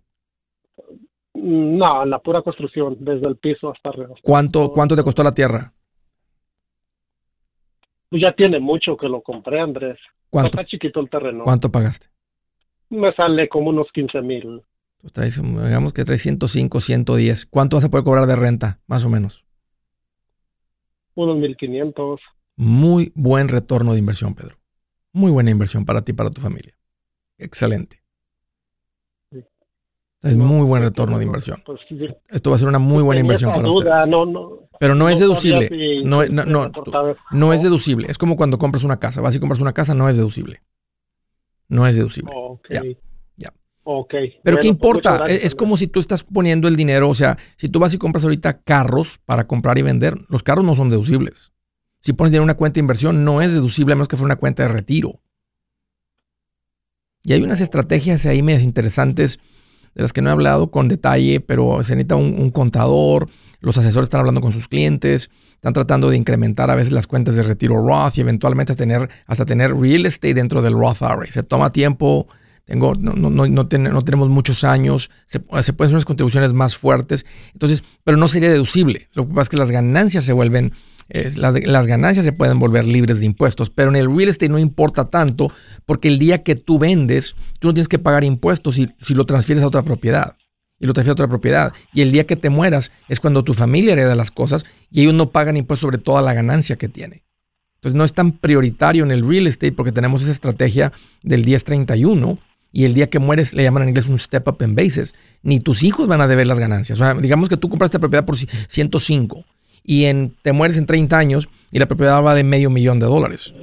[1.33, 4.13] No, la pura construcción, desde el piso hasta arriba.
[4.21, 5.73] ¿Cuánto, cuánto te costó la tierra?
[8.09, 9.97] Pues ya tiene mucho que lo compré, Andrés.
[10.33, 11.43] ¿Cuánto, Está chiquito el terreno.
[11.43, 12.07] cuánto pagaste?
[12.89, 14.63] Me sale como unos 15 mil.
[14.99, 17.45] Tú traes, digamos que traes 105, 110.
[17.45, 19.45] ¿Cuánto vas a poder cobrar de renta, más o menos?
[21.13, 22.19] Unos 1500.
[22.55, 24.57] Muy buen retorno de inversión, Pedro.
[25.11, 26.73] Muy buena inversión para ti y para tu familia.
[27.37, 28.01] Excelente.
[30.23, 31.61] Es muy buen pues, retorno de inversión.
[31.63, 31.79] pues,
[32.29, 34.07] Esto va a ser una muy buena tenía inversión para duda, ustedes.
[34.07, 35.69] No, no, Pero no es deducible.
[35.69, 38.11] si- No, es deducible.
[38.11, 39.21] Es como cuando compras una casa.
[39.21, 40.61] Vas y compras una casa, no es deducible.
[41.69, 42.33] No es deducible.
[42.35, 42.67] Ok.
[42.69, 42.81] Ya.
[43.37, 43.53] Ya.
[43.85, 44.13] Ok.
[44.43, 45.23] Pero ¿qué pues, importa?
[45.29, 48.25] es, como si tú estás poniendo el dinero, o sea, si tú vas y compras
[48.25, 51.53] ahorita carros para comprar y vender, los carros no son deducibles.
[52.01, 54.33] Si pones dinero en una cuenta de inversión, no es deducible a menos que fuera
[54.33, 55.21] una cuenta de retiro.
[57.23, 59.39] Y hay unas estrategias ahí medias interesantes
[59.95, 63.29] de las que no he hablado con detalle, pero se necesita un, contador,
[63.63, 67.35] los asesores están hablando con sus clientes, están tratando de incrementar a veces las cuentas
[67.35, 71.31] de retiro Roth y eventualmente hasta tener, hasta tener real estate dentro del Roth IRA.
[71.31, 72.27] Se toma tiempo,
[72.65, 76.75] tengo, no, no, no, no, tenemos muchos años, se, se, pueden hacer unas contribuciones más
[76.75, 79.07] fuertes, entonces, pero no sería deducible.
[79.13, 80.73] Lo que pasa es que las ganancias se vuelven
[81.35, 85.05] las, ganancias se pueden volver libres de impuestos, pero en el real estate no importa
[85.05, 85.51] tanto
[85.85, 89.25] porque el día que tú vendes, tú no tienes que pagar impuestos si, si lo
[89.25, 90.35] transfieres a otra propiedad
[90.83, 91.71] y lo transfieres a otra propiedad.
[91.93, 95.13] Y el día que te mueras es cuando tu familia hereda las cosas y ellos
[95.13, 97.23] no pagan impuestos sobre toda la ganancia que tiene.
[97.75, 100.91] Entonces no es tan prioritario en el real estate porque tenemos esa estrategia
[101.21, 102.37] del 1031
[102.73, 105.15] y el día que mueres le llaman en inglés un step up en basis.
[105.41, 106.99] Ni tus hijos van a deber las ganancias.
[106.99, 109.45] O sea, digamos que tú compraste propiedad por 105
[109.85, 113.05] y en, te mueres en 30 años y la propiedad va de medio millón de
[113.05, 113.53] dólares.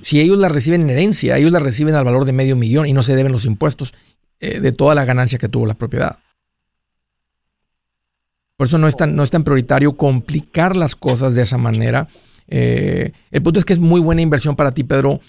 [0.00, 2.94] Si ellos la reciben en herencia, ellos la reciben al valor de medio millón y
[2.94, 3.92] no se deben los impuestos
[4.40, 6.20] eh, de toda la ganancia que tuvo la propiedad.
[8.58, 12.08] Por eso no es tan, no es tan prioritario complicar las cosas de esa manera.
[12.48, 15.20] Eh, el punto es que es muy buena inversión para ti, Pedro,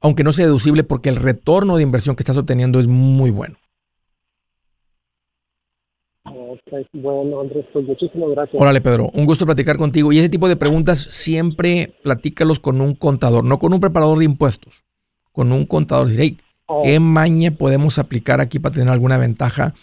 [0.00, 3.58] aunque no sea deducible porque el retorno de inversión que estás obteniendo es muy bueno.
[6.94, 8.58] Bueno, Andrés, pues muchísimas gracias.
[8.58, 10.10] Órale, Pedro, un gusto platicar contigo.
[10.10, 14.24] Y ese tipo de preguntas siempre platícalos con un contador, no con un preparador de
[14.24, 14.82] impuestos,
[15.32, 16.08] con un contador.
[16.08, 16.84] Decir, oh.
[16.84, 19.74] ¿qué maña podemos aplicar aquí para tener alguna ventaja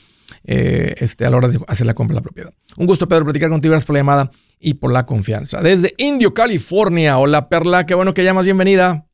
[0.43, 2.53] eh, este, a la hora de hacer la compra de la propiedad?
[2.77, 3.71] Un gusto, Pedro, platicar contigo.
[3.71, 5.61] Gracias por la llamada y por la confianza.
[5.61, 7.17] Desde Indio, California.
[7.17, 8.45] Hola, Perla, qué bueno que llamas.
[8.45, 9.05] Bienvenida.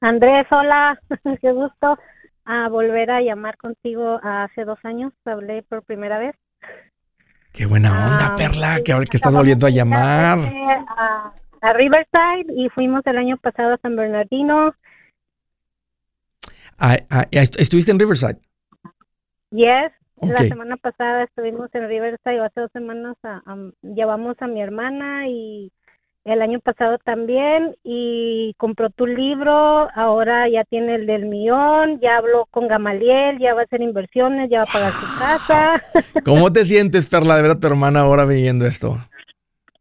[0.00, 1.00] Andrés, hola,
[1.40, 1.98] qué gusto
[2.44, 5.12] a volver a llamar contigo hace dos años.
[5.24, 6.34] Hablé por primera vez.
[7.52, 10.38] Qué buena onda, ah, Perla, que ahora que estás volviendo a llamar.
[10.88, 11.32] A,
[11.72, 14.74] Riverside y fuimos el año pasado a San Bernardino.
[16.78, 18.38] Ah, ah, ¿Estuviste en Riverside?
[19.50, 23.16] Yes, la semana pasada estuvimos en Riverside, hace dos semanas
[23.82, 25.72] llevamos a mi hermana y
[26.24, 32.16] el año pasado también y compró tu libro, ahora ya tiene el del millón, ya
[32.16, 35.82] habló con Gamaliel, ya va a hacer inversiones, ya va a pagar su casa.
[36.24, 38.96] ¿Cómo te sientes, Perla, de ver a tu hermana ahora viviendo esto?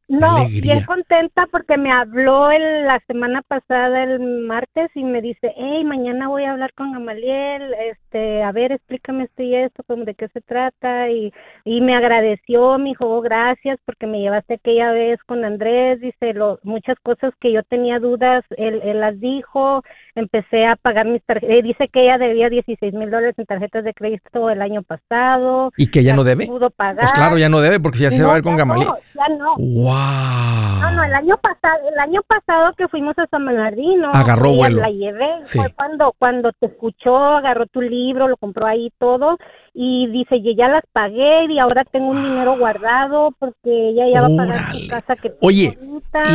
[0.09, 5.53] No, bien contenta porque me habló el, la semana pasada, el martes, y me dice,
[5.55, 7.73] hey, mañana voy a hablar con Gamaliel,
[8.13, 11.33] este, a ver, explícame esto y esto, como de qué se trata, y,
[11.65, 16.33] y me agradeció, me dijo, oh, gracias porque me llevaste aquella vez con Andrés, dice,
[16.33, 19.83] lo, muchas cosas que yo tenía dudas, él, él las dijo,
[20.15, 23.83] empecé a pagar mis tarjetas, eh, dice que ella debía 16 mil dólares en tarjetas
[23.83, 25.71] de crédito el año pasado.
[25.77, 26.45] ¿Y que ya no debe?
[26.45, 27.01] Pudo pagar.
[27.01, 28.87] Pues claro, ya no debe porque ya se va a ver con Gamaliel.
[28.87, 29.55] No, ya no.
[29.57, 30.81] ¡Wow!
[30.81, 34.09] No, no, el año pasado, el año pasado que fuimos a San Bernardino.
[34.13, 34.81] Agarró vuelo.
[34.81, 35.29] La llevé.
[35.45, 39.37] Fue cuando, cuando te escuchó, agarró tu libro, lo compró ahí todo
[39.73, 44.21] y dice, y ya las pagué y ahora tengo un dinero guardado porque ella ya
[44.21, 45.77] va a pagar su casa que Oye,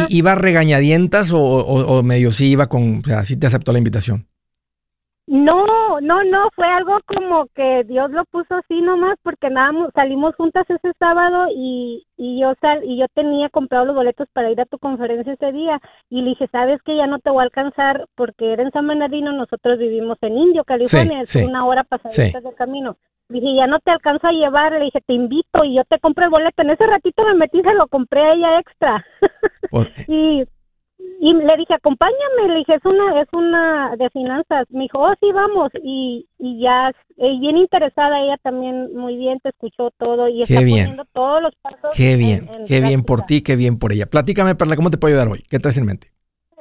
[0.08, 3.78] ¿y ¿iba regañadientas o, o, medio sí iba con, o sea, sí te aceptó la
[3.78, 4.27] invitación?
[5.28, 10.34] No, no, no, fue algo como que Dios lo puso así nomás porque nada, salimos
[10.36, 14.58] juntas ese sábado y, y yo sal, y yo tenía comprado los boletos para ir
[14.58, 17.44] a tu conferencia ese día y le dije, sabes que ya no te voy a
[17.44, 22.40] alcanzar porque era en San Bernardino, nosotros vivimos en Indio, California, es una hora pasadita
[22.40, 22.96] del camino.
[23.28, 26.24] Dije, ya no te alcanzo a llevar, le dije, te invito y yo te compré
[26.24, 26.62] el boleto.
[26.62, 29.04] En ese ratito me metí, se lo compré a ella extra.
[29.70, 30.44] Pues, y
[31.20, 34.66] y le dije, acompáñame, le dije, es una, es una de finanzas.
[34.70, 35.70] Me dijo, oh, sí, vamos.
[35.82, 40.54] Y, y ya, eh, bien interesada, ella también muy bien, te escuchó todo y está
[40.54, 41.90] poniendo todos los pasos.
[41.96, 44.06] Qué bien, qué bien por ti, qué bien por ella.
[44.06, 45.42] Platícame, Perla, ¿cómo te puedo ayudar hoy?
[45.50, 46.12] ¿Qué traes en mente?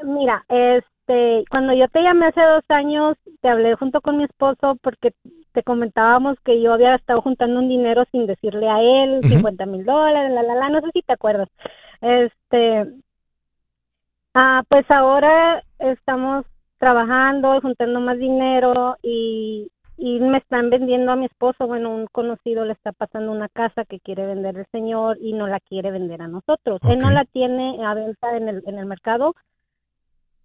[0.03, 4.77] Mira, este, cuando yo te llamé hace dos años, te hablé junto con mi esposo
[4.81, 5.11] porque
[5.53, 9.85] te comentábamos que yo había estado juntando un dinero sin decirle a él, 50 mil
[9.85, 11.47] dólares, la, la, la, no sé si te acuerdas.
[12.01, 12.87] Este,
[14.39, 16.45] Ah, pues ahora estamos
[16.77, 21.65] trabajando, juntando más dinero y, y me están vendiendo a mi esposo.
[21.65, 25.47] Bueno, un conocido le está pasando una casa que quiere vender el señor y no
[25.47, 26.79] la quiere vender a nosotros.
[26.87, 29.33] Él no la tiene a venta en el, en el mercado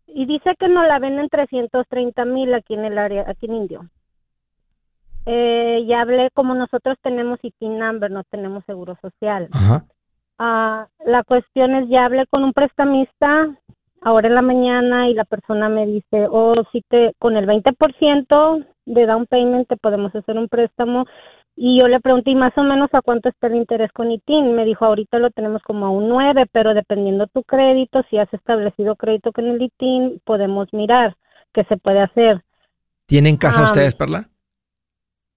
[0.06, 3.90] y dice que no la venden 330 mil aquí en el área, aquí en Indio.
[5.26, 9.50] Eh, ya hablé, como nosotros tenemos IT number, no tenemos seguro social.
[10.38, 13.50] Ah, la cuestión es, ya hablé con un prestamista
[14.02, 18.66] ahora en la mañana y la persona me dice, oh, si te, con el 20%
[18.84, 21.06] de down payment te podemos hacer un préstamo
[21.54, 24.54] y yo le pregunté, ¿y más o menos a cuánto está el interés con ITIN?
[24.54, 28.32] Me dijo, ahorita lo tenemos como a un 9, pero dependiendo tu crédito, si has
[28.32, 31.16] establecido crédito con el ITIN, podemos mirar
[31.52, 32.42] qué se puede hacer.
[33.06, 34.28] ¿Tienen casa ustedes, Perla?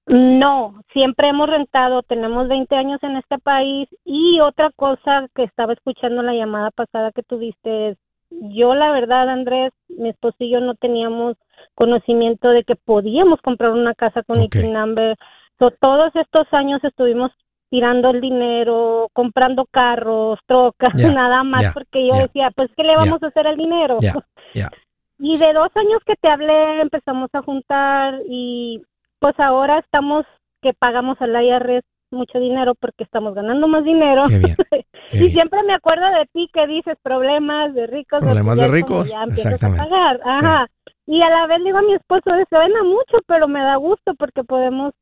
[0.07, 5.73] No, siempre hemos rentado, tenemos 20 años en este país y otra cosa que estaba
[5.73, 7.97] escuchando en la llamada pasada que tuviste es,
[8.29, 11.37] yo la verdad Andrés, mi esposo y yo no teníamos
[11.73, 14.55] conocimiento de que podíamos comprar una casa con Ok.
[14.55, 15.17] ITIN number.
[15.59, 17.31] So, todos estos años estuvimos
[17.69, 23.21] tirando el dinero, comprando carros, trocas, nada más porque yo decía, pues ¿qué le vamos
[23.23, 23.97] a hacer al dinero?
[25.17, 28.81] Y de dos años que te hablé, empezamos a juntar y
[29.19, 30.25] pues ahora estamos
[30.61, 34.23] que pagamos al IRS mucho dinero porque estamos ganando más dinero.
[34.27, 34.55] Qué bien.
[35.11, 38.19] qué y siempre me acuerdo de ti que dices problemas de ricos.
[38.19, 39.89] Problemas de ricos, ya empiezas a exactamente.
[39.89, 40.21] pagar.
[40.23, 40.67] Ajá.
[41.07, 44.43] Y a la vez digo a mi esposo, suena mucho, pero me da gusto porque
[44.43, 44.93] podemos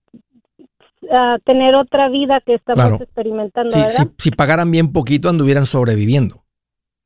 [1.11, 3.03] ah, tener otra vida que estamos Claro.
[3.03, 6.42] experimentando, si, si pagaran bien poquito, anduvieran sobreviviendo.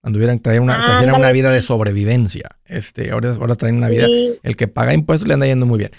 [0.03, 2.49] Anduvieran, traían una, trajeran una vida de sobrevivencia.
[2.65, 4.05] Este, ahora, ahora traen una vida.
[4.05, 4.35] Sí.
[4.43, 5.91] El que paga impuestos le anda yendo muy bien.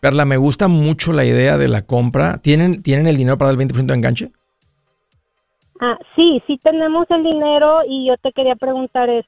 [0.00, 2.38] Perla, me gusta mucho la idea de la compra.
[2.38, 4.30] ¿Tienen, ¿tienen el dinero para dar el 20% de enganche?
[5.80, 9.26] Ah, sí, sí tenemos el dinero y yo te quería preguntar es,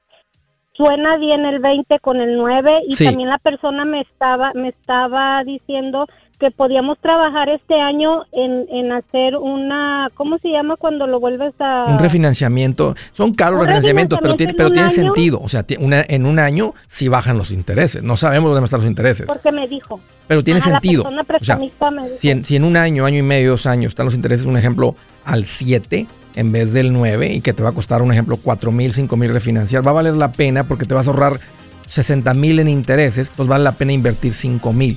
[0.75, 3.05] suena bien el 20 con el 9 y Sí.
[3.07, 6.07] también la persona me estaba me estaba diciendo
[6.39, 11.53] que podíamos trabajar este año en, en hacer una, ¿cómo se llama cuando lo vuelves
[11.59, 11.87] a...?
[11.89, 12.95] Un refinanciamiento.
[13.13, 15.41] Son caros refinanciamientos, pero tiene, pero tiene sentido.
[15.43, 18.03] O sea, una- en un año sí bajan los intereses.
[18.03, 19.27] No sabemos dónde van a estar los intereses.
[19.27, 20.01] Porque me dijo.
[20.29, 21.11] Pero tiene sentido.
[21.11, 21.45] La persona O
[21.79, 22.17] sea, me dijo.
[22.19, 24.57] si en, si en un año, año y medio, dos años están los intereses, un
[24.57, 28.37] ejemplo, al 7 en vez del 9 y que te va a costar, un ejemplo,
[28.41, 31.41] 4 mil, 5 mil refinanciar, va a valer la pena porque te vas a ahorrar
[31.89, 34.97] 60 mil en intereses, pues vale la pena invertir 5 mil.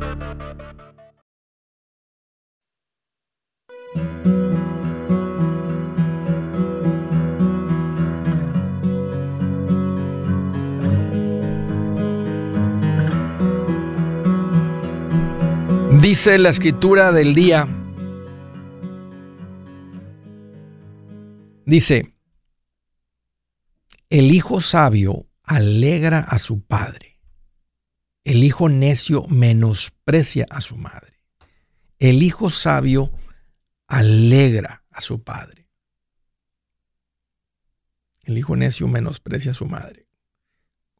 [16.11, 17.65] Dice la escritura del día,
[21.65, 22.13] dice,
[24.09, 27.17] el hijo sabio alegra a su padre,
[28.25, 31.15] el hijo necio menosprecia a su madre,
[31.97, 33.13] el hijo sabio
[33.87, 35.69] alegra a su padre,
[38.23, 40.07] el hijo necio menosprecia a su madre.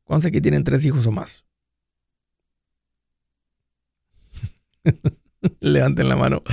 [0.06, 1.44] ¿Cuántos aquí tienen tres hijos o más?
[5.60, 6.44] Levanten la mano.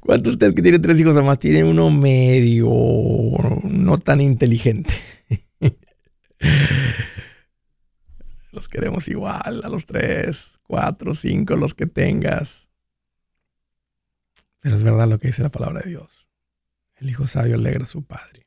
[0.00, 2.68] ¿Cuántos de ustedes que tienen tres hijos o más tienen uno medio
[3.64, 4.94] no tan inteligente?
[8.52, 12.68] Los queremos igual a los tres, cuatro, cinco, los que tengas.
[14.58, 16.26] Pero es verdad lo que dice la palabra de Dios.
[16.96, 18.46] El hijo sabio alegra a su padre.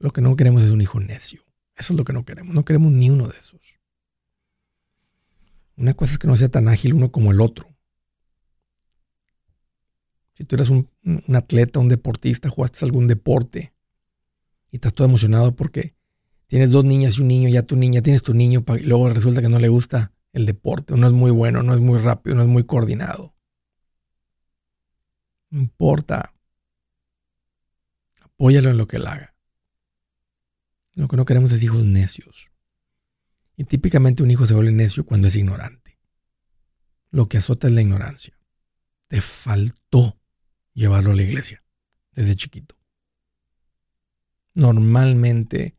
[0.00, 1.40] Lo que no queremos es un hijo necio.
[1.76, 2.52] Eso es lo que no queremos.
[2.52, 3.78] No queremos ni uno de esos.
[5.76, 7.71] Una cosa es que no sea tan ágil uno como el otro.
[10.34, 10.88] Si tú eres un,
[11.34, 13.74] atleta, un deportista, jugaste algún deporte
[14.70, 15.94] y estás todo emocionado porque
[16.46, 19.42] tienes dos niñas y un niño, ya tu niña, tienes tu niño, y luego resulta
[19.42, 22.42] que no le gusta el deporte, no es muy bueno, no es muy rápido, no
[22.42, 23.34] es muy coordinado.
[25.50, 26.34] No importa.
[28.22, 29.34] Apóyalo en lo que él haga.
[30.94, 32.50] Lo que no queremos es hijos necios.
[33.56, 35.98] Y típicamente un hijo se vuelve necio cuando es ignorante.
[37.10, 38.38] Lo que azota es la ignorancia.
[39.08, 40.21] Te faltó
[40.74, 41.62] llevarlo a la iglesia
[42.12, 42.76] desde chiquito.
[44.54, 45.76] Normalmente,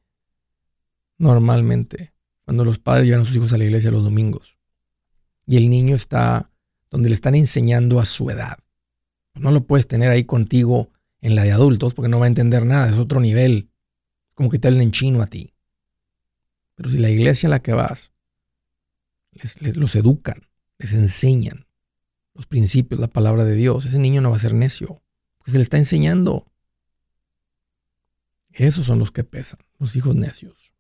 [1.18, 2.14] normalmente,
[2.46, 4.58] cuando los padres llevan a sus hijos a la iglesia los domingos
[5.46, 6.52] y el niño está
[6.90, 8.58] donde le están enseñando a su edad,
[9.36, 10.92] no lo puedes tener ahí contigo
[11.22, 13.70] en la de adultos porque no va a entender nada, es otro nivel.
[14.34, 15.54] Como que te hablan en chino a ti.
[16.76, 18.12] Pero si la iglesia en la que vas
[19.62, 20.42] los educan,
[20.78, 21.66] les enseñan
[22.34, 25.02] los principios, la palabra de Dios, ese niño no va a ser necio,
[25.46, 26.46] se le está enseñando.
[28.52, 30.74] Esos son los que pesan, los hijos necios.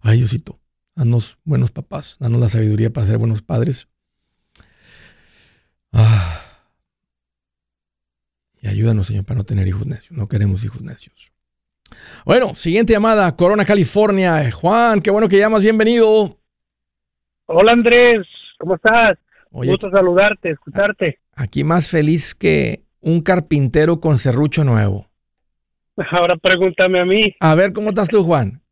[0.00, 0.60] Ay, Diosito,
[0.94, 3.88] danos buenos papás, danos la sabiduría para ser buenos padres.
[5.92, 6.40] Ah.
[8.60, 10.16] Y ayúdanos, Señor, para no tener hijos necios.
[10.16, 11.32] No queremos hijos necios.
[12.24, 14.50] Bueno, siguiente llamada, Corona, California.
[14.50, 16.38] Juan, qué bueno que llamas, bienvenido.
[17.46, 18.26] Hola Andrés,
[18.58, 19.18] ¿cómo estás?
[19.56, 21.20] Oye, Gusto saludarte, escucharte.
[21.36, 25.06] Aquí más feliz que un carpintero con serrucho nuevo.
[26.10, 27.36] Ahora pregúntame a mí.
[27.38, 28.62] A ver, ¿cómo estás tú, Juan?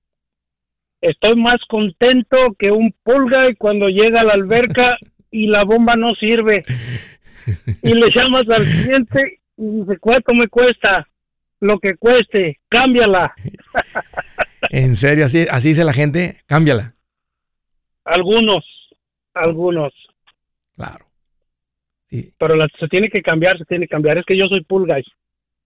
[1.00, 4.98] Estoy más contento que un pulga y cuando llega a la alberca
[5.30, 6.64] y la bomba no sirve.
[7.82, 11.06] Y le llamas al cliente y dice, ¿cuánto me cuesta?
[11.60, 13.34] Lo que cueste, cámbiala.
[14.70, 15.26] ¿En serio?
[15.26, 16.38] ¿Así, así dice la gente?
[16.46, 16.96] Cámbiala.
[18.04, 18.64] Algunos,
[19.32, 19.92] algunos.
[22.12, 22.34] Sí.
[22.38, 24.18] Pero se tiene que cambiar, se tiene que cambiar.
[24.18, 25.02] Es que yo soy pool guy.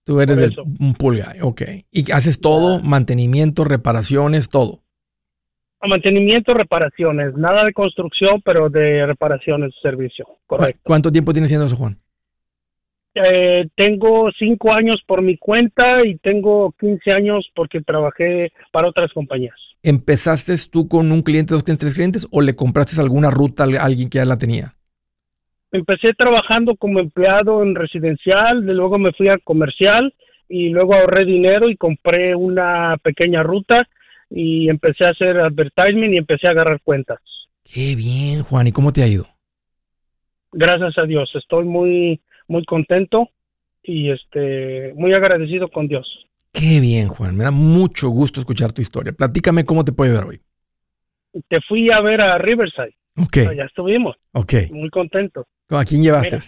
[0.05, 1.61] Tú eres un pool guy, ok.
[1.91, 2.79] ¿Y haces todo?
[2.79, 4.79] Mantenimiento, reparaciones, todo.
[5.85, 7.35] Mantenimiento, reparaciones.
[7.35, 10.25] Nada de construcción, pero de reparaciones, servicio.
[10.45, 10.79] Correcto.
[10.83, 11.99] ¿Cuánto tiempo tienes haciendo eso, Juan?
[13.15, 19.11] Eh, tengo cinco años por mi cuenta y tengo 15 años porque trabajé para otras
[19.11, 19.55] compañías.
[19.83, 23.83] ¿Empezaste tú con un cliente, dos clientes, tres clientes o le compraste alguna ruta a
[23.83, 24.76] alguien que ya la tenía?
[25.77, 30.11] Empecé trabajando como empleado en residencial, luego me fui a comercial
[30.49, 33.87] y luego ahorré dinero y compré una pequeña ruta
[34.31, 37.19] y empecé a hacer advertisement y empecé a agarrar cuentas.
[37.63, 38.65] Qué bien, Juan.
[38.65, 39.25] ¿Y cómo te ha ido?
[40.51, 41.29] Gracias a Dios.
[41.35, 43.29] Estoy muy muy contento
[43.83, 46.07] y este muy agradecido con Dios.
[46.53, 47.37] Qué bien, Juan.
[47.37, 49.13] Me da mucho gusto escuchar tu historia.
[49.13, 50.41] Platícame cómo te puede ver hoy.
[51.49, 52.95] Te fui a ver a Riverside.
[53.15, 53.37] Ok.
[53.55, 54.15] Ya estuvimos.
[54.31, 54.53] Ok.
[54.71, 55.45] Muy contento.
[55.69, 56.39] ¿A quién llevaste?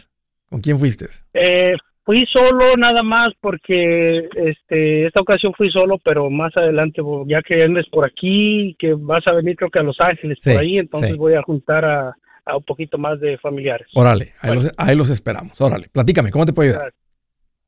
[0.49, 1.05] ¿Con quién fuiste?
[1.33, 7.41] Eh, fui solo nada más porque este esta ocasión fui solo, pero más adelante, ya
[7.41, 10.77] que andes por aquí, que vas a venir creo que a Los Ángeles, por ahí,
[10.77, 12.15] entonces voy a juntar a,
[12.55, 13.87] un poquito más de familiares.
[13.93, 14.33] Órale,
[14.77, 15.59] ahí, los, esperamos.
[15.61, 16.93] Órale, platícame, ¿cómo te puedo ayudar?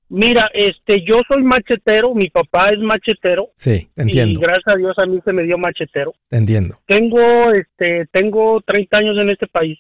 [0.10, 3.50] Mira, este, yo soy machetero, mi papá es machetero.
[3.56, 4.40] Sí, entiendo.
[4.40, 6.14] Y gracias a Dios a mí se me dio machetero.
[6.32, 6.78] entiendo.
[6.88, 9.78] Tengo, este, tengo 30 años en este país.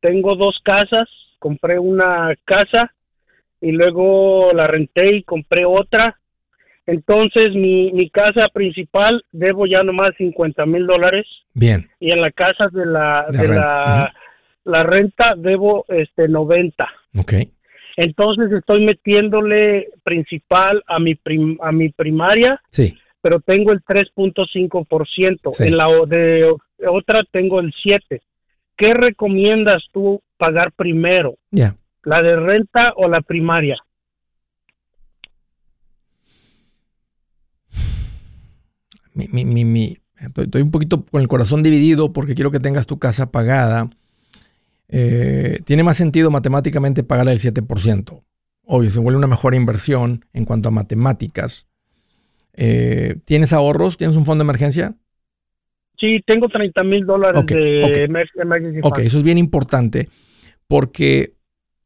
[0.00, 2.92] Tengo dos casas, compré una casa
[3.60, 6.18] y luego la renté y compré otra.
[6.86, 11.26] Entonces mi, mi casa principal debo ya nomás 50 mil dólares.
[11.54, 11.88] Bien.
[12.00, 14.12] Y en la casa de la, de, la,
[14.64, 16.88] la renta debo este 90.
[17.18, 17.34] Ok.
[17.96, 21.18] Entonces estoy metiéndole principal a mi
[21.60, 22.60] a mi primaria.
[22.70, 22.96] Sí.
[23.20, 25.66] Pero tengo el 3.5%.
[25.66, 26.50] En la de
[26.88, 28.22] otra tengo el 7.
[28.80, 31.36] ¿Qué recomiendas tú pagar primero?
[32.02, 33.76] ¿La de renta o la primaria?
[39.12, 39.98] Mi, mi, mi, mi.
[40.18, 43.90] Estoy, estoy, un poquito con el corazón dividido porque quiero que tengas tu casa pagada
[44.88, 48.24] eh, tiene más sentido matemáticamente pagarle el 7%.
[48.64, 51.68] Obvio, se vuelve una mejor inversión en cuanto a matemáticas.
[52.54, 53.98] Eh, ¿Tienes ahorros?
[53.98, 54.96] ¿Tienes un fondo de emergencia?
[56.00, 58.80] Sí, tengo 30 mil dólares de emergencia.
[58.82, 60.08] Ok, eso es bien importante
[60.66, 61.34] porque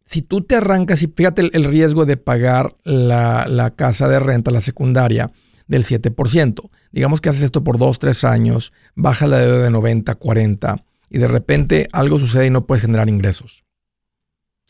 [0.05, 4.51] si tú te arrancas y fíjate el, riesgo de pagar la, la, casa de renta,
[4.51, 5.33] la secundaria,
[5.67, 6.71] del 7%.
[6.93, 10.77] Digamos que haces esto por 2, 3 años, baja la deuda de 90, 40
[11.11, 13.65] y de repente algo sucede y no puedes generar ingresos.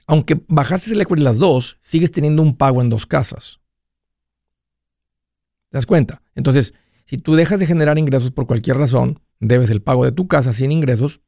[0.06, 3.60] Aunque bajaste el equity las dos, sigues teniendo un pago en dos casas.
[5.70, 6.22] ¿Te das cuenta?
[6.34, 6.74] Entonces,
[7.06, 10.52] si tú dejas de generar ingresos por cualquier razón, debes el pago de tu casa
[10.52, 11.20] sin ingresos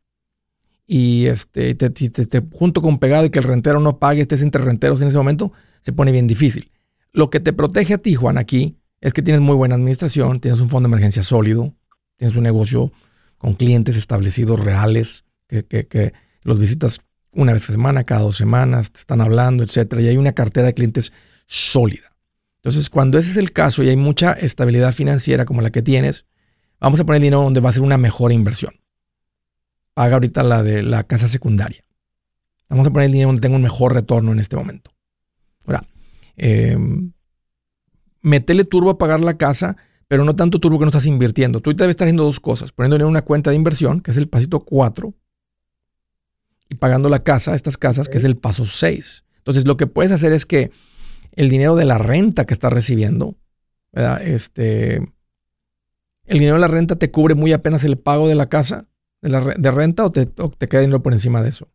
[0.87, 5.03] y este, te, junto con pegado y que el rentero no pague, estés entre renteros
[5.03, 6.71] en ese momento, se pone bien difícil.
[7.13, 10.61] Lo que te protege a ti, Juan, aquí es que tienes muy buena administración, tienes
[10.61, 11.75] un fondo de emergencia sólido,
[12.17, 12.93] tienes un negocio
[13.39, 16.13] con clientes establecidos reales, que,
[16.43, 17.01] los visitas
[17.33, 20.69] una vez a semana, cada dos semanas, te están hablando, etcétera, y hay una cartera
[20.69, 21.13] de clientes
[21.47, 22.17] sólida.
[22.57, 26.25] Entonces, cuando ese es el caso y hay mucha estabilidad financiera como la que tienes,
[26.81, 28.75] vamos a poner dinero donde va a ser una mejor inversión.
[29.95, 31.83] Paga ahorita la de la casa secundaria.
[32.69, 34.91] Vamos a poner el dinero donde tenga un mejor retorno en este momento.
[35.65, 35.85] Ahora,
[36.37, 36.77] eh,
[38.21, 39.77] metele turbo a pagar la casa
[40.09, 41.61] pero no tanto turbo que no estás invirtiendo.
[41.61, 44.29] Tú debes estar haciendo dos cosas, poniendo en una cuenta de inversión, que es el
[44.29, 45.15] pasito 4,
[46.69, 49.25] y pagando la casa, estas casas, que es el paso 6.
[49.39, 50.71] Entonces, lo que puedes hacer es que
[51.33, 53.37] el dinero de la renta que estás recibiendo,
[54.21, 55.01] Este,
[56.27, 58.87] el dinero de la renta te cubre muy apenas el pago de la casa,
[59.23, 61.69] de, la, de renta, o te, o te queda dinero por encima de eso.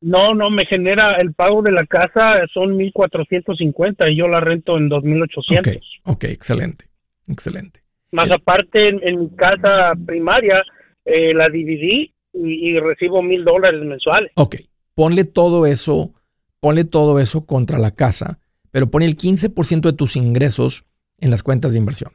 [0.00, 4.78] No, no, me genera el pago de la casa son 1450 y yo la rento
[4.78, 5.76] en 2800.
[5.76, 6.86] Ok, ok, excelente,
[7.28, 7.80] excelente.
[8.12, 10.62] Más aparte, en, mi casa primaria
[11.04, 14.32] eh, la dividí y, recibo mil dólares mensuales.
[14.36, 14.56] Ok,
[14.94, 16.14] ponle todo eso,
[16.60, 18.40] ponle todo eso contra la casa,
[18.70, 20.86] pero pone el 15% de tus ingresos
[21.18, 22.12] en las cuentas de inversión.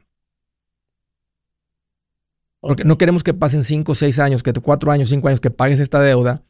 [2.66, 5.50] Porque no queremos que pasen 5 o 6 años, que 4 años, 5 años que
[5.50, 6.42] pagues esta deuda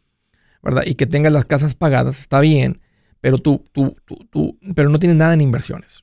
[0.67, 0.83] ¿verdad?
[0.85, 2.81] Y que tengas las casas pagadas, está bien,
[3.21, 6.03] pero tú, tú, tú, tú pero no tienes nada en inversiones.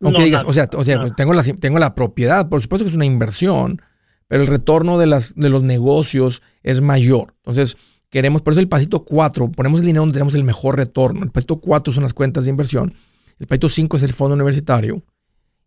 [0.00, 2.96] Aunque digas, o sea, o sea tengo, la, tengo la propiedad, por supuesto que es
[2.96, 3.82] una inversión,
[4.26, 7.34] pero el retorno de, las, de los negocios es mayor.
[7.38, 7.76] Entonces,
[8.08, 11.24] queremos, por eso el pasito 4, ponemos el dinero donde tenemos el mejor retorno.
[11.24, 12.94] El pasito 4 son las cuentas de inversión.
[13.38, 15.02] El pasito 5 es el fondo universitario.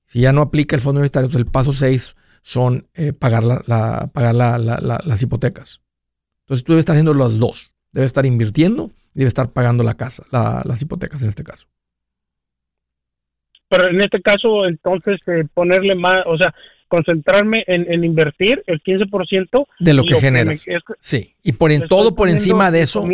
[0.08, 4.10] Si ya no aplica el fondo universitario, entonces el paso 6 son eh, pagar, la,
[4.14, 5.82] pagar las hipotecas.
[6.42, 9.96] Entonces tú debes estar haciendo los dos debe estar invirtiendo y debe estar pagando la
[9.96, 11.68] casa, las hipotecas en este caso.
[13.70, 16.54] Pero en este caso, entonces, eh, ponerle más, o sea,
[16.92, 20.66] concentrarme en, invertir el 15% de lo que generas.
[21.00, 23.08] sí, y por en todo por encima de eso,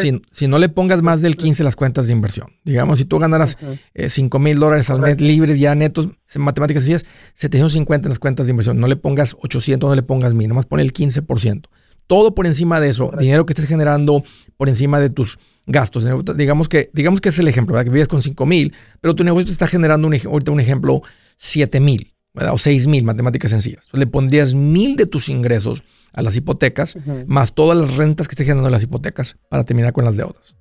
[0.00, 2.48] si, si, no le pongas más del 15 las cuentas de inversión.
[2.64, 3.56] Digamos, si tú ganaras
[3.94, 8.10] 5 eh, mil dólares al mes libres ya netos, en matemáticas así es, 750 en
[8.10, 8.80] las cuentas de inversión.
[8.80, 11.68] No le pongas 800, no le pongas 1000, nomás pon el 15%
[12.08, 14.24] todo por encima de eso, dinero que estés generando
[14.56, 16.04] por encima de tus gastos.
[16.36, 17.84] Digamos que, digamos que es el ejemplo, ¿verdad?
[17.84, 21.02] que vives con 5 mil, pero tu negocio te está generando un, ahorita un ejemplo
[21.36, 23.84] 7 mil o 6 mil, matemáticas sencillas.
[23.86, 28.32] Entonces, le pondrías mil de tus ingresos a las hipotecas, más todas las rentas que
[28.32, 30.56] estés generando las hipotecas para terminar con las deudas.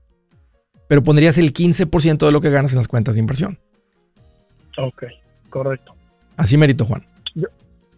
[0.87, 3.59] Pero pondrías el 15% de lo que ganas en las cuentas de inversión.
[4.77, 5.03] Ok,
[5.49, 5.93] correcto.
[6.37, 7.05] Así mérito, Juan.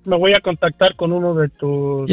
[0.06, 2.10] me voy a contactar con uno de tus,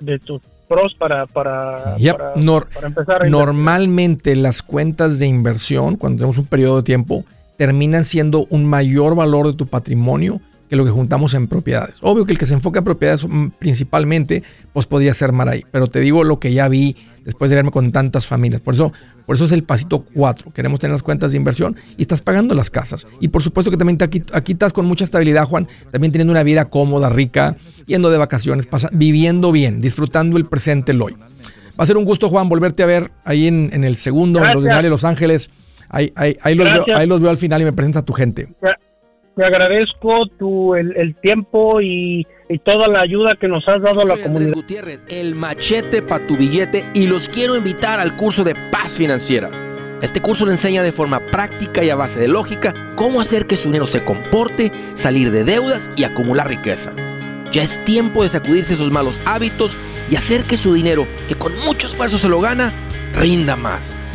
[0.00, 3.28] de tus pros para, para, empezar.
[3.28, 7.24] normalmente las cuentas de inversión, cuando tenemos un periodo de tiempo,
[7.56, 10.40] terminan siendo un mayor valor de tu patrimonio
[10.70, 11.96] que lo que juntamos en propiedades.
[12.00, 15.64] Obvio que el que se enfoca en propiedades mm, principalmente, pues podría ser ahí.
[15.72, 18.60] Pero te digo lo que ya vi después de verme con tantas familias.
[18.60, 18.92] Por eso,
[19.26, 20.52] por eso es el pasito 4.
[20.52, 23.04] Queremos tener las cuentas de inversión y estás pagando las casas.
[23.18, 26.30] Y por supuesto que también te, aquí, aquí estás con mucha estabilidad, Juan, también teniendo
[26.30, 27.56] una vida cómoda, rica,
[27.86, 31.14] yendo de vacaciones, viviendo bien, disfrutando el presente, el hoy.
[31.14, 34.62] Va a ser un gusto, Juan, volverte a ver ahí en, el segundo, en los
[34.62, 35.50] de Los Ángeles.
[35.88, 38.48] Ahí, ahí, los veo, ahí los veo al final y me presenta a tu gente
[39.36, 42.26] te agradezco tu, el, tiempo y,
[42.64, 44.54] toda la ayuda que nos has dado a la comunidad.
[44.54, 49.48] Gutiérrez, el machete para tu billete y los quiero invitar al curso de paz financiera.
[50.02, 53.56] Este curso le enseña de forma práctica y a base de lógica cómo hacer que
[53.56, 56.92] su dinero se comporte, salir de deudas y acumular riqueza.
[57.52, 59.76] Ya es tiempo de sacudirse esos malos hábitos
[60.10, 62.72] y hacer que su dinero, que con mucho esfuerzo se lo gana,
[63.12, 63.94] rinda más.